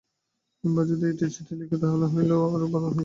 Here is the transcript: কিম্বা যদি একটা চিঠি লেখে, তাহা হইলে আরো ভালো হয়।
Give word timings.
কিম্বা 0.63 0.81
যদি 0.85 1.05
একটা 1.07 1.27
চিঠি 1.29 1.53
লেখে, 1.55 1.75
তাহা 1.81 1.95
হইলে 2.13 2.35
আরো 2.47 2.65
ভালো 2.67 2.87
হয়। 2.87 2.97